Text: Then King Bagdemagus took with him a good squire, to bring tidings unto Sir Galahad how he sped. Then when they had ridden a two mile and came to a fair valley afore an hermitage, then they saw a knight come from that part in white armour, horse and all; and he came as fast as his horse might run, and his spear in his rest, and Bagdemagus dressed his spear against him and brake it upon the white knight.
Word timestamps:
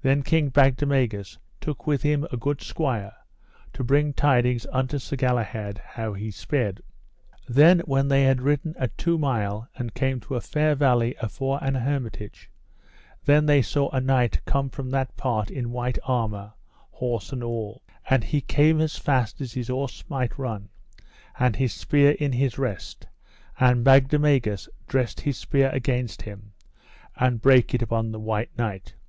Then 0.00 0.24
King 0.24 0.48
Bagdemagus 0.50 1.38
took 1.60 1.86
with 1.86 2.02
him 2.02 2.26
a 2.32 2.36
good 2.36 2.60
squire, 2.60 3.12
to 3.74 3.84
bring 3.84 4.12
tidings 4.12 4.66
unto 4.72 4.98
Sir 4.98 5.14
Galahad 5.14 5.78
how 5.78 6.14
he 6.14 6.32
sped. 6.32 6.80
Then 7.48 7.78
when 7.86 8.08
they 8.08 8.24
had 8.24 8.42
ridden 8.42 8.74
a 8.76 8.88
two 8.88 9.18
mile 9.18 9.68
and 9.76 9.94
came 9.94 10.18
to 10.18 10.34
a 10.34 10.40
fair 10.40 10.74
valley 10.74 11.14
afore 11.20 11.60
an 11.62 11.76
hermitage, 11.76 12.50
then 13.24 13.46
they 13.46 13.62
saw 13.62 13.88
a 13.90 14.00
knight 14.00 14.44
come 14.46 14.68
from 14.68 14.90
that 14.90 15.16
part 15.16 15.48
in 15.48 15.70
white 15.70 16.00
armour, 16.04 16.54
horse 16.90 17.32
and 17.32 17.44
all; 17.44 17.84
and 18.10 18.24
he 18.24 18.40
came 18.40 18.80
as 18.80 18.98
fast 18.98 19.40
as 19.40 19.52
his 19.52 19.68
horse 19.68 20.02
might 20.08 20.36
run, 20.36 20.70
and 21.38 21.54
his 21.54 21.72
spear 21.72 22.16
in 22.18 22.32
his 22.32 22.58
rest, 22.58 23.06
and 23.60 23.84
Bagdemagus 23.84 24.68
dressed 24.88 25.20
his 25.20 25.36
spear 25.36 25.68
against 25.72 26.22
him 26.22 26.52
and 27.14 27.40
brake 27.40 27.72
it 27.74 27.80
upon 27.82 28.10
the 28.10 28.18
white 28.18 28.50
knight. 28.58 28.96